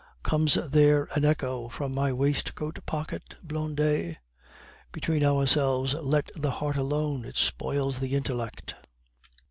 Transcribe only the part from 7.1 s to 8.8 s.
it spoils the intellect.